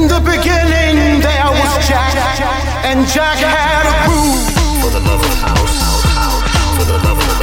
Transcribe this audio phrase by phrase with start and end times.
[0.00, 2.16] In the beginning, there was Jack,
[2.86, 4.48] and Jack had a groove.
[4.80, 6.00] For the love of house,
[6.74, 7.34] for the love of the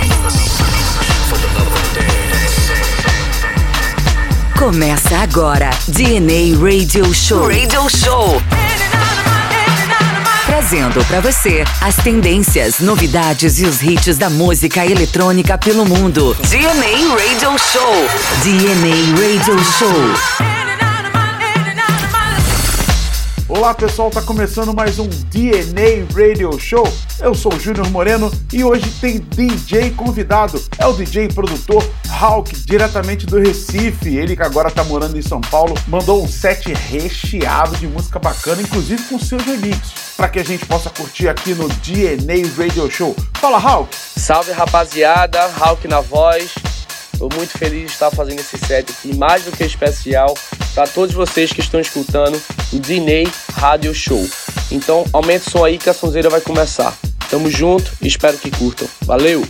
[1.30, 2.72] for the love of dance.
[4.58, 7.48] Começa agora DNA Radio Show.
[7.48, 8.42] Radio Show.
[10.48, 16.36] Trazendo para você as tendências, novidades e os hits da música eletrônica pelo mundo.
[16.50, 18.08] DNA Radio Show.
[18.44, 20.57] DNA Radio Show.
[23.50, 26.86] Olá pessoal, tá começando mais um DNA Radio Show.
[27.22, 30.62] Eu sou o Júnior Moreno e hoje tem DJ convidado.
[30.78, 34.18] É o DJ produtor Hawk, diretamente do Recife.
[34.18, 38.62] Ele que agora tá morando em São Paulo, mandou um set recheado de música bacana,
[38.62, 43.16] inclusive com seus remixes, para que a gente possa curtir aqui no DNA Radio Show.
[43.36, 43.96] Fala, Hawk!
[43.96, 46.54] Salve rapaziada, Hawk na voz.
[47.18, 50.36] Estou muito feliz de estar fazendo esse set aqui, mais do que especial,
[50.76, 52.40] para todos vocês que estão escutando
[52.72, 54.24] o Dinei Radio Show.
[54.72, 56.96] Então, aumente o som aí que a sonzeira vai começar.
[57.28, 58.88] Tamo junto e espero que curtam.
[59.02, 59.44] Valeu!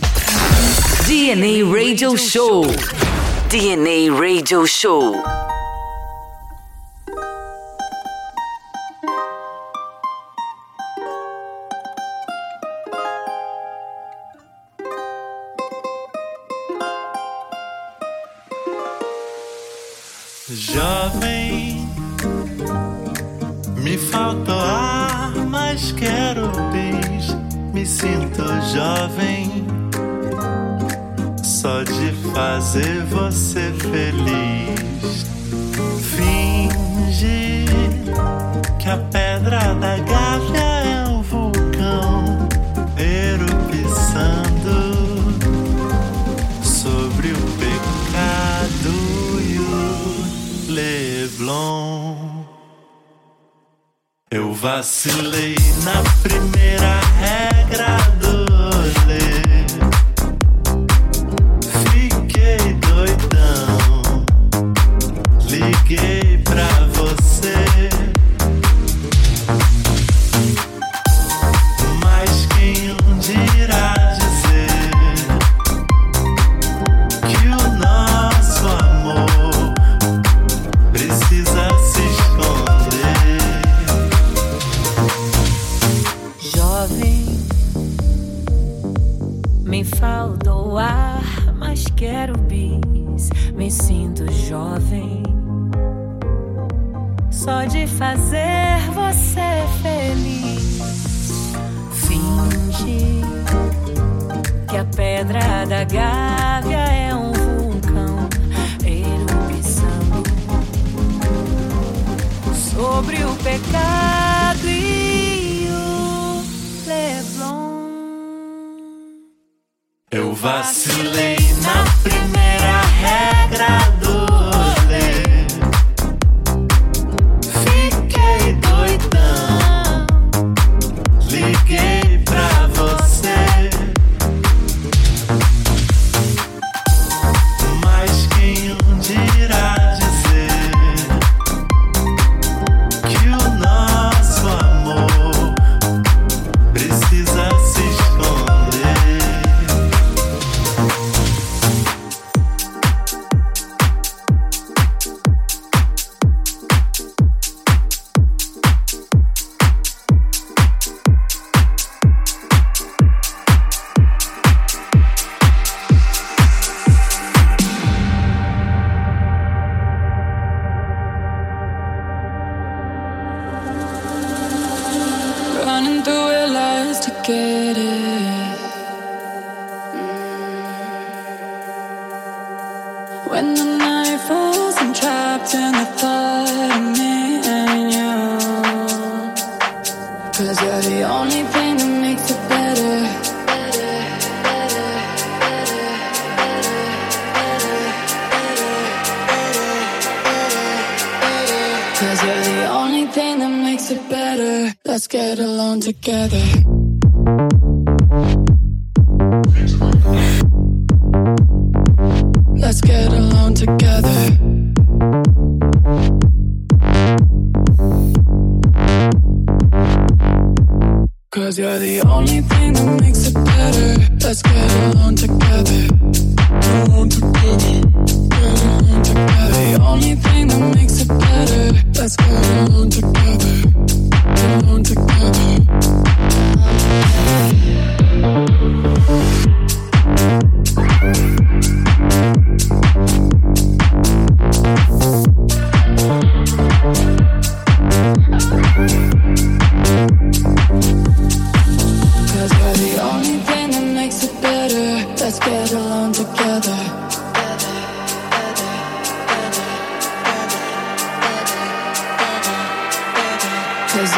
[1.06, 2.62] DNA Radio Show.
[3.50, 5.22] DNA Radio Show.
[20.78, 21.88] Jovem,
[23.82, 27.36] me falta ar, mas quero bis.
[27.74, 29.66] Me sinto jovem,
[31.42, 35.26] só de fazer você feliz.
[36.00, 37.64] Finge
[38.78, 39.98] que a pedra da
[54.68, 57.57] vacilei na primeira regra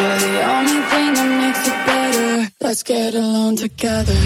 [0.00, 2.52] you're the only thing that makes it better.
[2.60, 4.20] Let's get along together.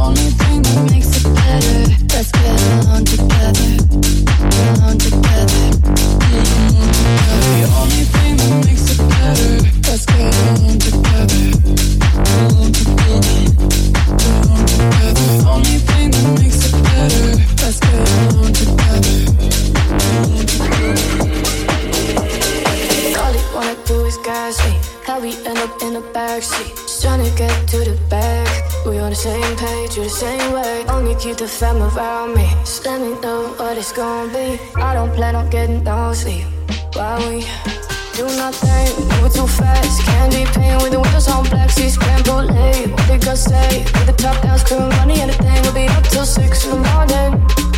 [0.00, 1.78] only thing that makes it better.
[2.14, 3.70] Let's get along together.
[4.74, 5.17] Along together.
[31.18, 32.46] Keep the fam around me.
[32.60, 34.60] Just let me know what it's gonna be.
[34.80, 36.42] I don't plan on getting nosy.
[36.94, 37.44] While we
[38.14, 40.02] do nothing, moving too fast.
[40.04, 42.86] Candy paint with the windows on black seats, scrambled late.
[42.92, 43.82] What they gonna say?
[43.98, 46.70] With the top down, screaming money, and the thing will be up till six in
[46.70, 47.30] the morning.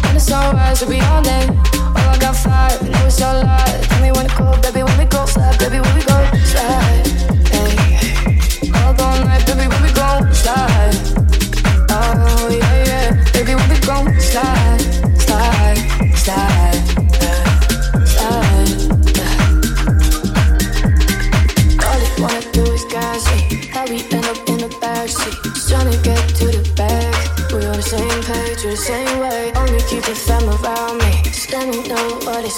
[0.04, 1.48] When the sunrise will be on then.
[1.72, 3.88] Oh, all I got five, and it's all live.
[3.88, 7.06] Tell me when to go, baby, when we go slide, baby, when we go slide.
[7.48, 10.79] Hey, all night, baby, when we go slide.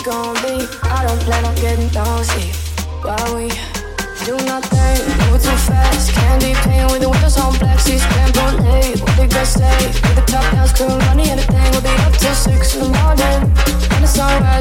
[0.02, 0.66] Gonna be.
[0.82, 2.50] I don't plan on getting nosy.
[3.02, 3.71] While we
[4.38, 4.96] do nothing,
[5.28, 6.12] move too fast.
[6.12, 6.54] Candy
[6.92, 7.78] with the windows on black.
[10.16, 10.46] The top
[11.08, 13.40] money, and the thing will be up till six in the morning.
[14.00, 14.08] The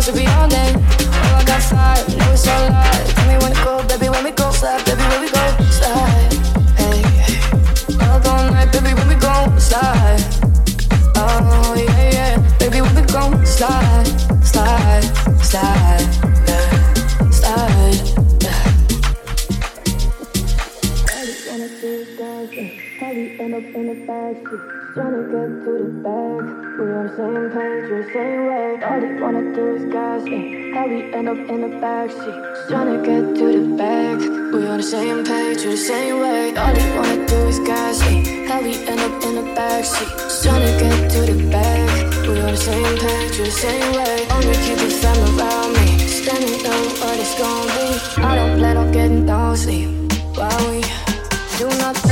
[0.07, 0.25] will be.
[0.27, 2.03] Oh, I five.
[3.15, 5.43] Tell me go, baby, we go slide, baby, we go
[5.79, 6.33] slide.
[6.75, 6.99] Hey,
[8.27, 10.19] all night, baby, we go slide.
[11.15, 14.07] Oh yeah, yeah, baby, we go slide,
[14.43, 15.07] slide,
[15.39, 16.30] slide,
[23.93, 26.43] the backseat, trying to get to the bag.
[26.79, 28.69] We on the same page, we're the same way.
[28.87, 30.29] All he wanna do is gas eh.
[30.29, 30.71] me.
[30.71, 34.19] How we end up in the backseat, trying to get to the bag.
[34.53, 36.55] We on the same page, we're the same way.
[36.55, 38.09] All he wanna do is gas eh.
[38.09, 38.47] me.
[38.47, 40.09] How we end up in the backseat,
[40.43, 42.27] trying to get to the bag.
[42.27, 44.15] We on the same page, we're the same way.
[44.31, 45.99] Only keep the fam around me.
[46.07, 48.23] Standing know what it's gonna be.
[48.23, 49.81] I don't plan on getting nosy
[50.37, 50.79] while we
[51.59, 52.11] do nothing.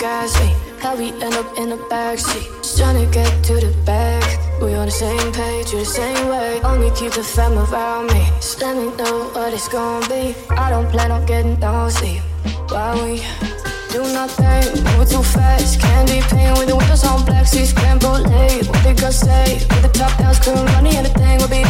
[0.00, 0.54] me.
[0.80, 2.46] How we end up in the backseat.
[2.62, 4.24] Just trying to get to the bag.
[4.62, 6.60] We on the same page, we're the same way.
[6.62, 8.24] Only keep the fam around me.
[8.36, 10.34] Just let me know what it's gonna be.
[10.50, 12.22] I don't plan on getting nosy.
[12.70, 13.20] While we
[13.90, 15.80] do nothing, moving too fast.
[15.80, 18.66] Candy paint with the windows on black seats, scrambled late.
[18.68, 19.54] What they gonna say?
[19.68, 21.06] With the top down, screwing money, and
[21.40, 21.69] will be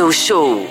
[0.00, 0.69] 优秀。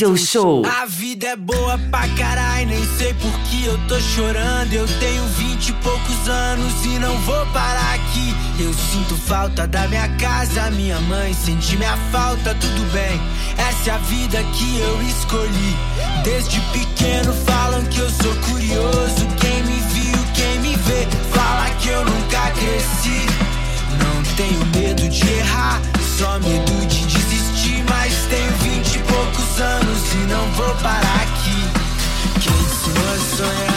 [0.00, 0.64] Show.
[0.64, 4.72] A vida é boa pra carai, nem sei por que eu tô chorando.
[4.72, 8.34] Eu tenho vinte e poucos anos e não vou parar aqui.
[8.58, 13.20] Eu sinto falta da minha casa, minha mãe Senti minha falta, tudo bem.
[13.58, 15.76] Essa é a vida que eu escolhi.
[16.24, 19.26] Desde pequeno falam que eu sou curioso.
[19.38, 23.26] Quem me viu, quem me vê, fala que eu nunca cresci.
[24.02, 25.78] Não tenho medo de errar,
[26.18, 27.19] só medo de
[27.90, 32.40] mas tenho vinte e poucos anos e não vou parar aqui.
[32.40, 32.68] Quem
[33.36, 33.69] sou eu?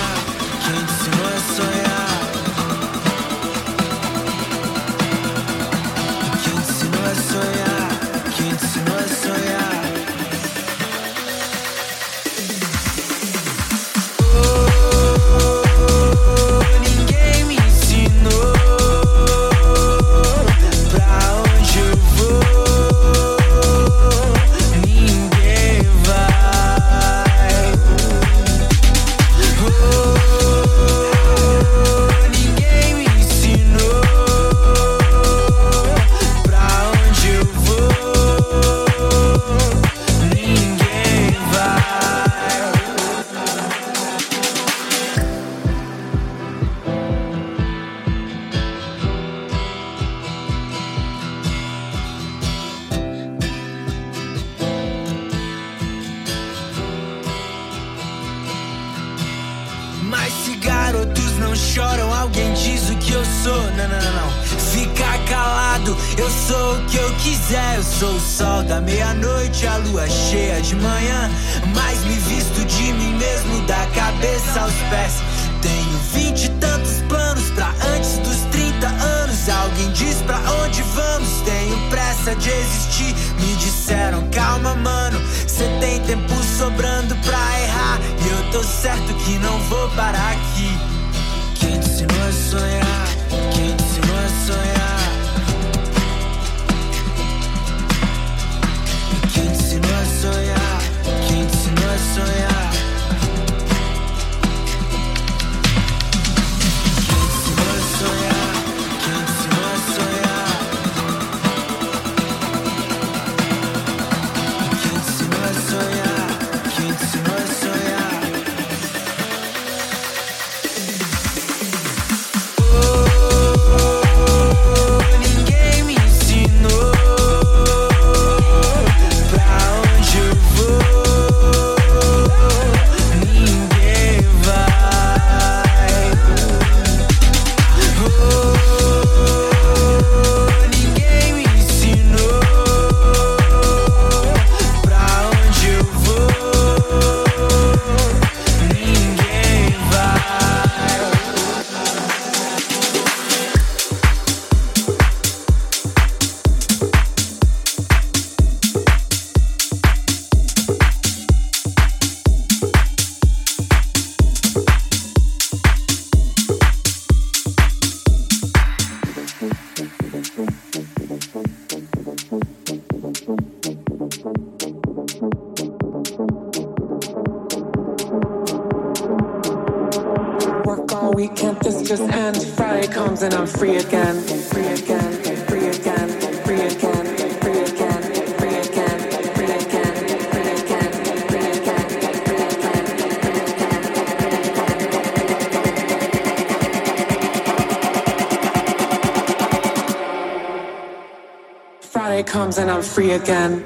[202.83, 203.63] free again.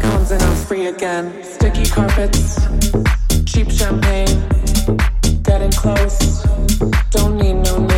[0.00, 1.42] Comes and I'm free again.
[1.42, 2.66] Sticky carpets,
[3.46, 4.26] cheap champagne,
[5.42, 6.42] getting close.
[7.10, 7.97] Don't need no name.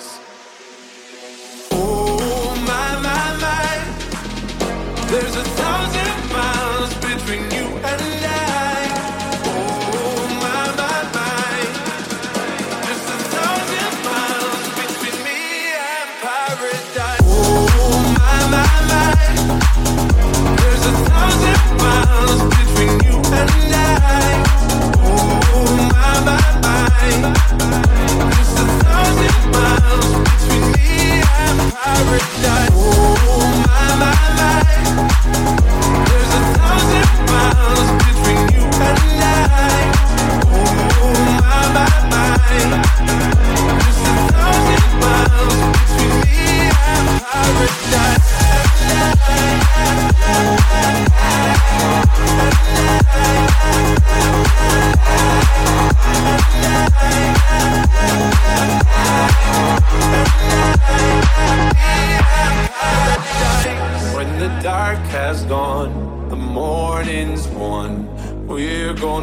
[32.11, 32.70] break down.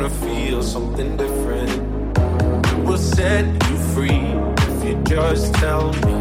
[0.00, 1.72] gonna feel something different.
[2.87, 4.30] We'll set you free
[4.70, 6.18] if you just tell me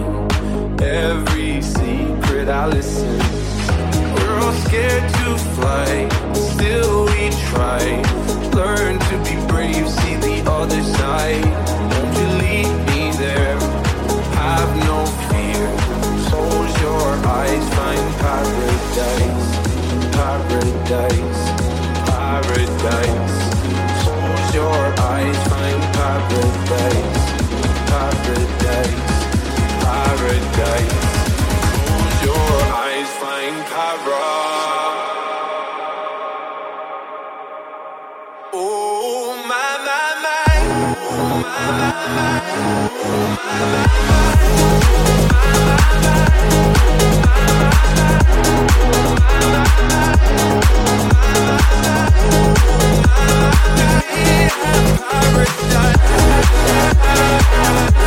[0.83, 3.19] every secret I listen.
[4.15, 7.83] We're all scared to fly, still we try.
[8.53, 11.43] Learn to be brave, see the other side.
[11.91, 13.59] Don't you leave me there,
[14.41, 15.65] have no fear.
[16.29, 19.49] Close your eyes, find paradise,
[20.15, 21.67] paradise
[22.07, 23.46] paradise
[26.29, 26.57] Bye.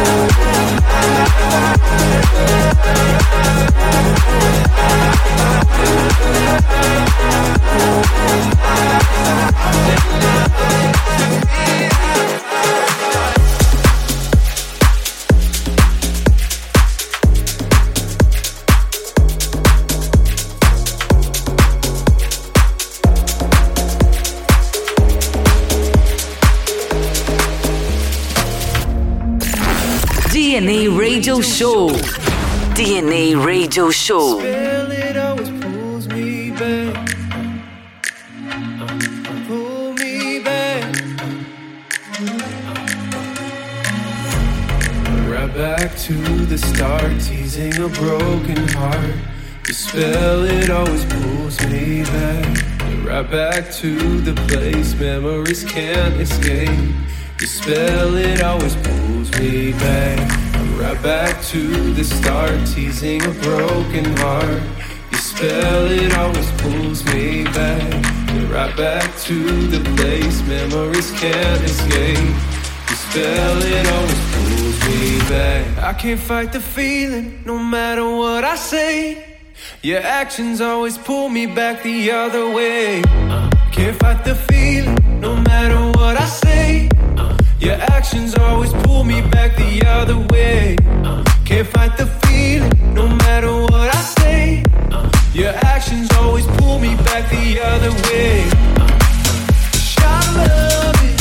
[0.01, 0.31] Yeah.
[31.43, 31.89] Show.
[32.75, 34.41] DNA Radio Show.
[45.55, 46.15] back to
[46.47, 49.15] the start, teasing a broken heart.
[49.67, 52.65] The spell it always pulls me back.
[53.05, 56.95] Right back to the place memories can't escape.
[57.39, 60.50] The spell it always pulls me back.
[60.81, 64.63] Right back to the start, teasing a broken heart.
[65.13, 67.93] Your spell it always pulls me back.
[68.51, 72.35] Right back to the place memories can't escape.
[72.89, 75.79] You spell it always pulls me back.
[75.79, 79.39] I can't fight the feeling, no matter what I say.
[79.83, 83.03] Your actions always pull me back the other way.
[83.71, 86.89] Can't fight the feeling, no matter what I say.
[87.61, 90.77] Your actions always pull me back the other way.
[91.45, 94.65] Can't fight the feeling, no matter what I say.
[95.35, 98.49] Your actions always pull me back the other way.
[99.79, 101.05] Shot love.
[101.05, 101.20] It.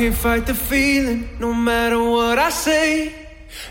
[0.00, 3.12] can't fight the feeling, no matter what I say.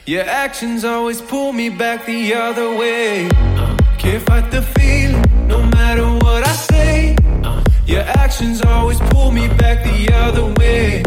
[0.05, 3.27] Your actions always pull me back the other way.
[3.31, 7.15] Uh, can't fight the feeling, no matter what I say.
[7.43, 11.01] Uh, your actions always pull me back the other way.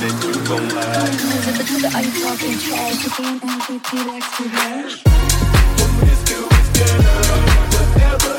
[0.00, 1.10] that you gon' lie.
[1.10, 2.06] Is I'm
[2.58, 3.04] trash?
[3.04, 5.02] You can't MVP like Scooby.
[5.78, 6.44] Good, good,
[7.74, 8.37] whatever.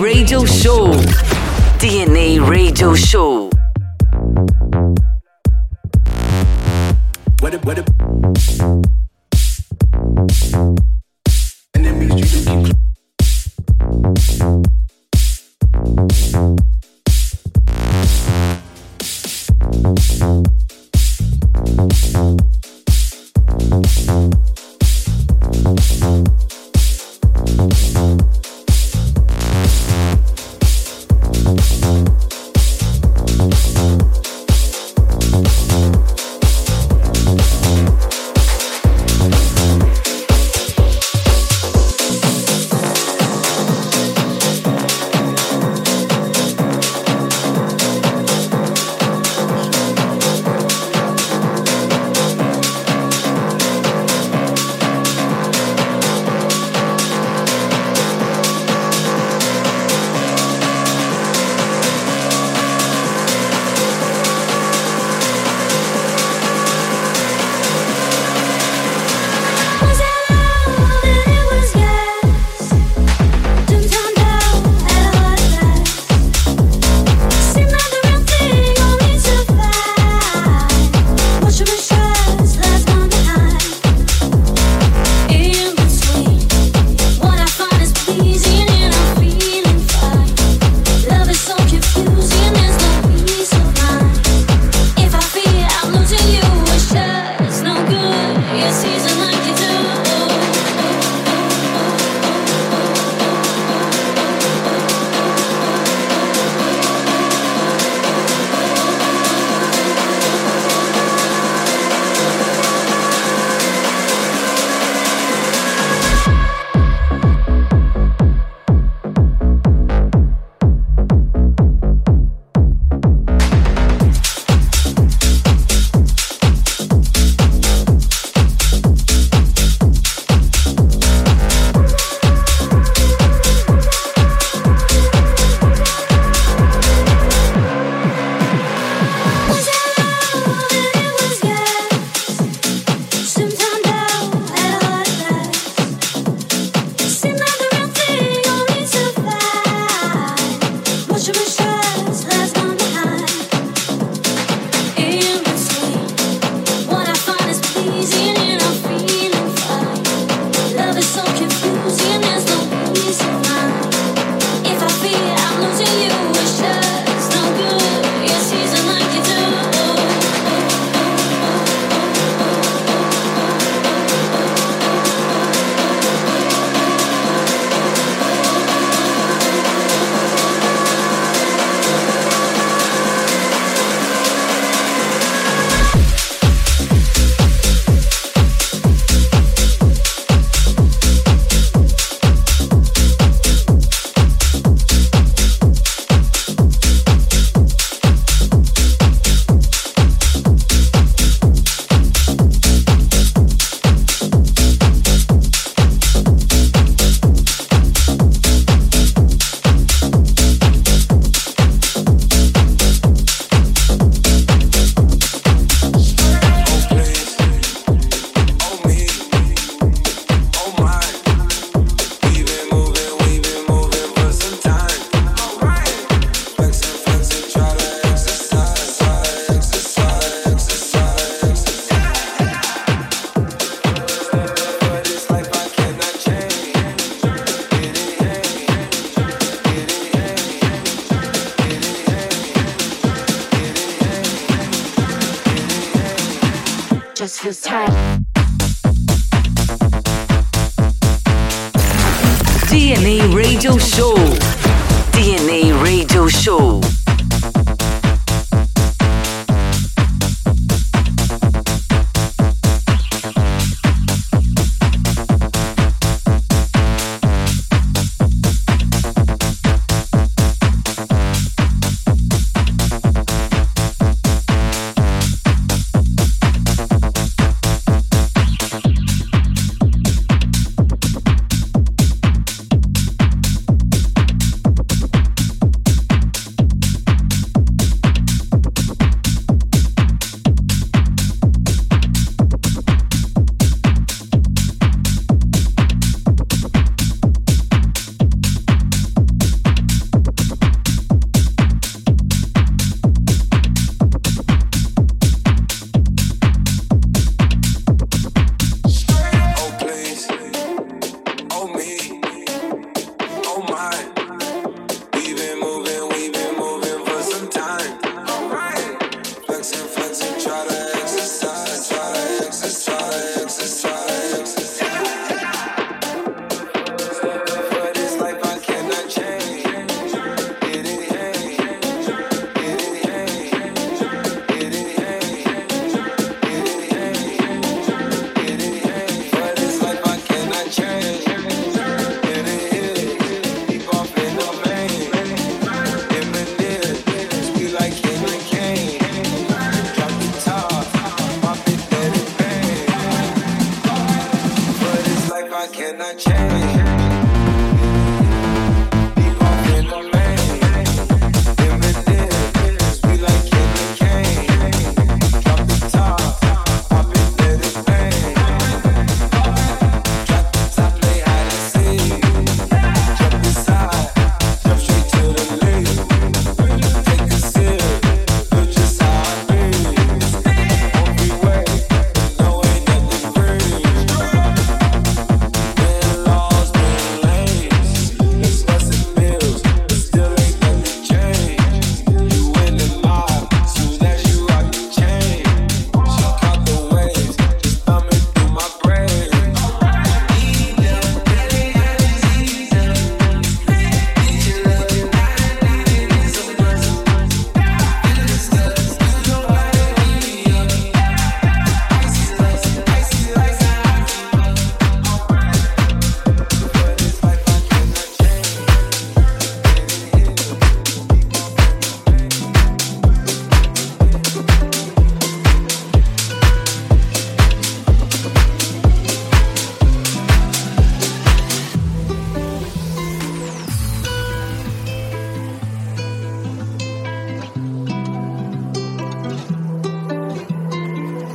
[0.00, 0.92] Radio Show.
[1.78, 3.50] DNA Radio Show.
[7.40, 7.86] What up, what up?
[11.74, 12.83] Keep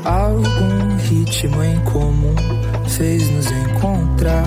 [0.10, 2.34] Algum ritmo em comum
[2.88, 4.44] fez nos encontrar.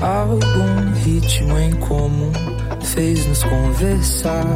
[0.00, 2.32] Algum ritmo em comum
[2.80, 4.46] fez nos conversar.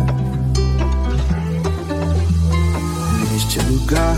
[3.31, 4.17] Neste lugar,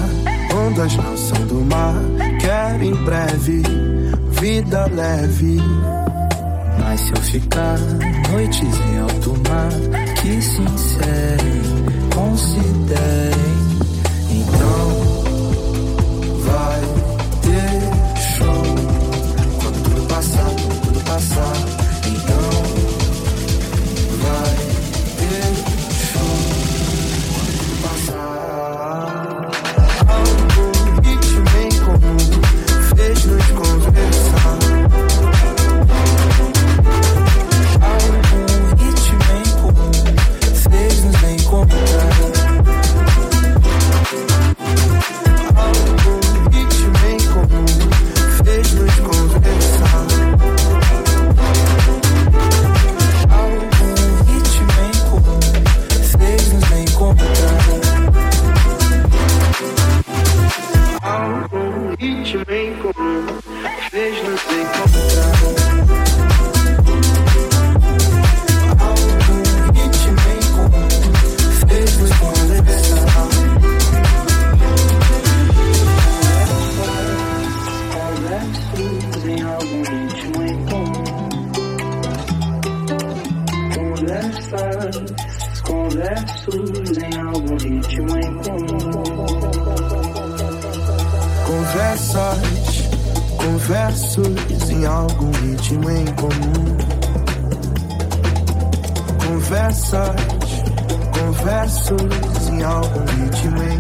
[0.55, 2.01] ondas não são do mar.
[2.41, 3.63] Quero em breve
[4.41, 5.57] vida leve.
[6.79, 7.79] Mas se eu ficar
[8.31, 11.68] noites em alto mar, que sincero
[12.29, 13.58] considerem.
[91.69, 92.39] conversas,
[93.37, 96.77] conversos em algum ritmo em comum.
[99.27, 100.17] Conversas,
[101.13, 103.78] conversos em algum ritmo em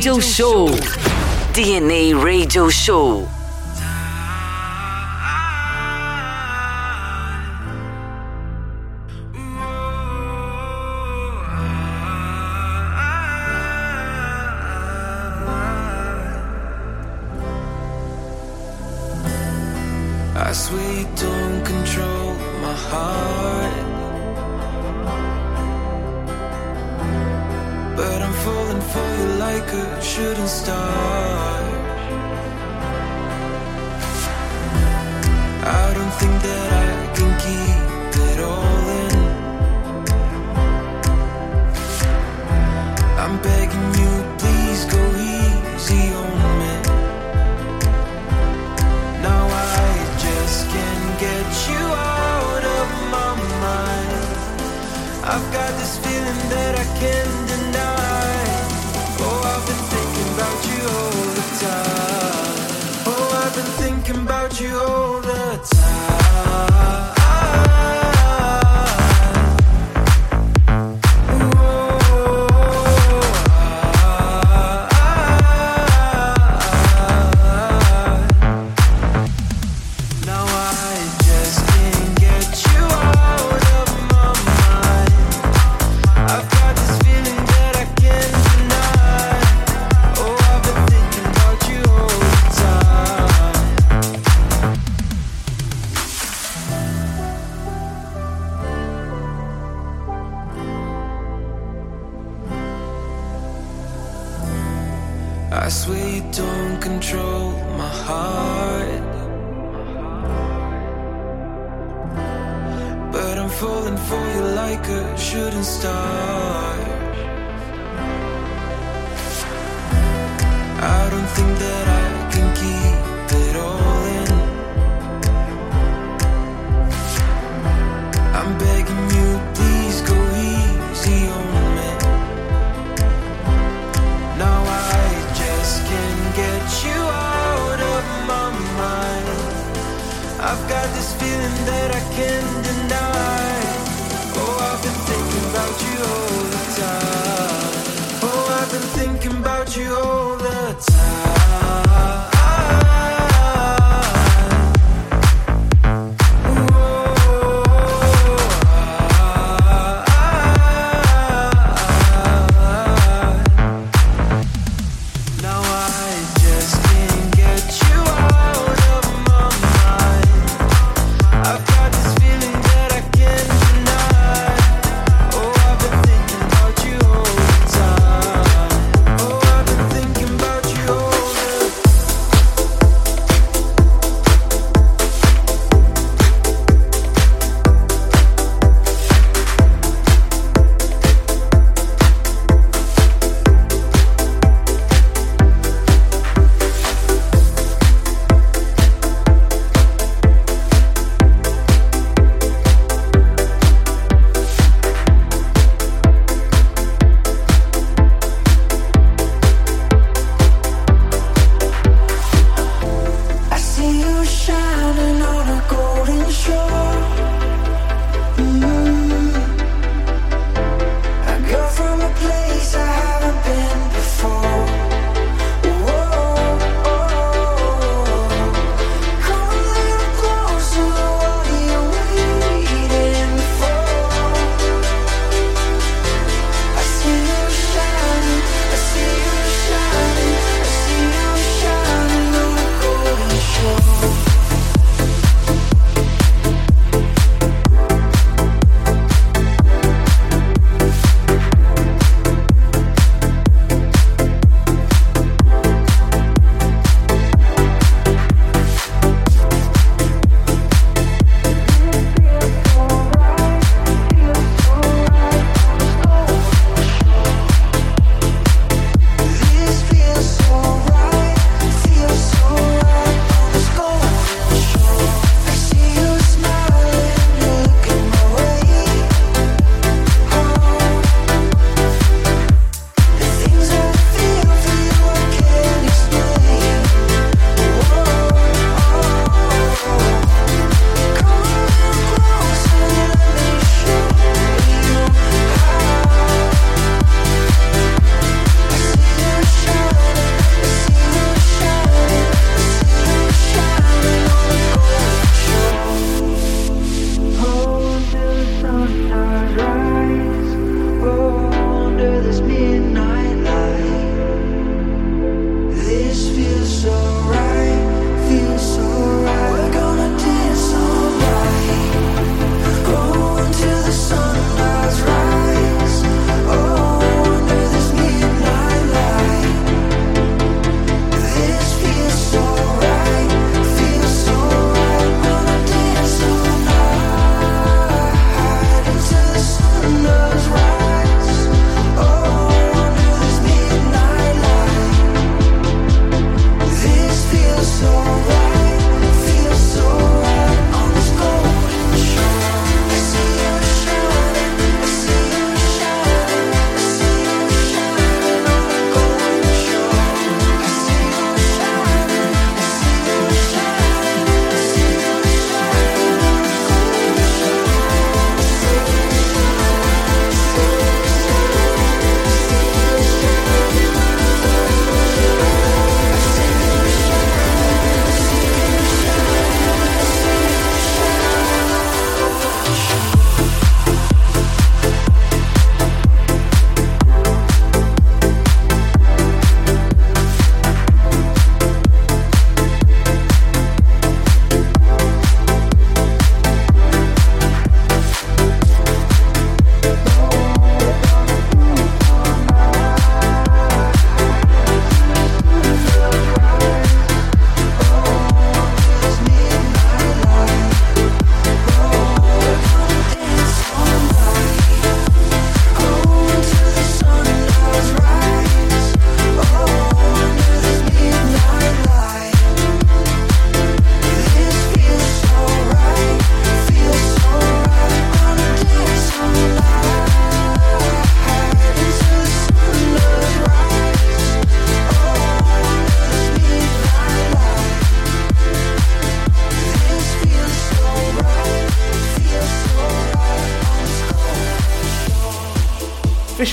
[0.00, 0.66] Radio Show.
[1.52, 3.39] DNA Radio Show.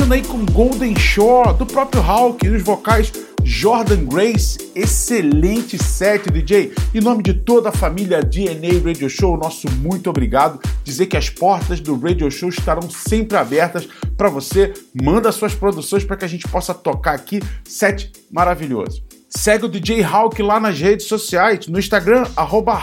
[0.09, 3.11] Aí com Golden Shore, do próprio Hawk, e os vocais
[3.43, 4.57] Jordan Grace.
[4.73, 6.73] Excelente set, DJ.
[6.95, 10.59] Em nome de toda a família DNA Radio Show, nosso muito obrigado.
[10.83, 14.73] Dizer que as portas do Radio Show estarão sempre abertas para você.
[14.93, 17.41] Manda suas produções para que a gente possa tocar aqui.
[17.65, 19.03] Set maravilhoso.
[19.29, 22.79] Segue o DJ Hawk lá nas redes sociais, no Instagram, arroba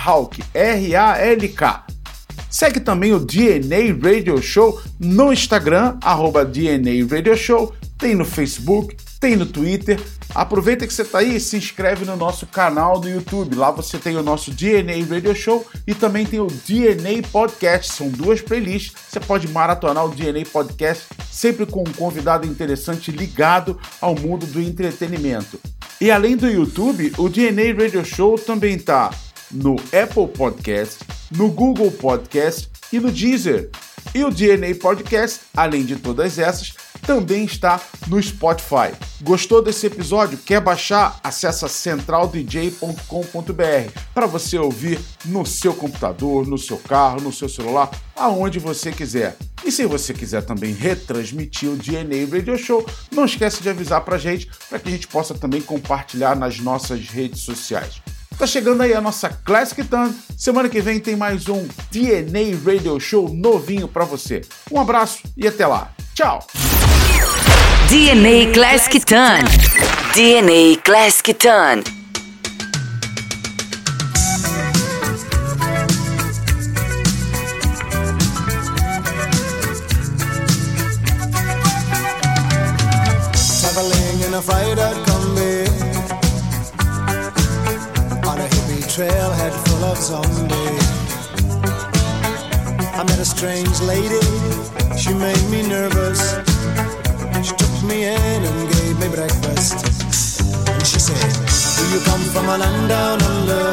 [0.52, 1.93] R-A-L-K.
[2.54, 8.96] Segue também o DNA Radio Show no Instagram, arroba DNA Radio Show, tem no Facebook,
[9.18, 10.00] tem no Twitter.
[10.32, 13.56] Aproveita que você está aí e se inscreve no nosso canal do YouTube.
[13.56, 17.92] Lá você tem o nosso DNA Radio Show e também tem o DNA Podcast.
[17.92, 18.92] São duas playlists.
[19.08, 24.62] Você pode maratonar o DNA Podcast sempre com um convidado interessante ligado ao mundo do
[24.62, 25.58] entretenimento.
[26.00, 29.10] E além do YouTube, o DNA Radio Show também está
[29.54, 30.98] no Apple Podcast,
[31.30, 33.70] no Google Podcast e no Deezer.
[34.14, 36.74] E o DNA Podcast, além de todas essas,
[37.04, 38.94] também está no Spotify.
[39.22, 40.38] Gostou desse episódio?
[40.38, 41.18] Quer baixar?
[41.22, 48.58] Acesse centraldj.com.br para você ouvir no seu computador, no seu carro, no seu celular, aonde
[48.58, 49.36] você quiser.
[49.64, 54.18] E se você quiser também retransmitir o DNA Radio Show, não esquece de avisar pra
[54.18, 58.02] gente para que a gente possa também compartilhar nas nossas redes sociais.
[58.38, 60.12] Tá chegando aí a nossa Classic Turn.
[60.36, 64.42] Semana que vem tem mais um DNA Radio Show novinho para você.
[64.70, 65.92] Um abraço e até lá.
[66.14, 66.44] Tchau.
[67.88, 69.44] DNA Classic Ton.
[70.14, 71.82] DNA Classic Ton.
[83.60, 85.03] Traveling in a freighter
[88.94, 90.86] trailhead full of zombies.
[92.94, 94.22] I met a strange lady,
[94.96, 96.20] she made me nervous.
[97.42, 99.82] She took me in and gave me breakfast.
[100.68, 101.26] And she said,
[101.76, 103.64] Do you come from a land down under?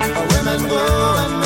[0.00, 0.82] Where women go
[1.22, 1.45] and